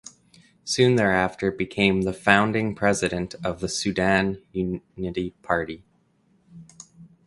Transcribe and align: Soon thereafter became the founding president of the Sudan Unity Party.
Soon 0.63 0.95
thereafter 0.95 1.51
became 1.51 2.01
the 2.01 2.11
founding 2.11 2.73
president 2.73 3.35
of 3.45 3.59
the 3.59 3.69
Sudan 3.69 4.41
Unity 4.51 5.35
Party. 5.43 5.83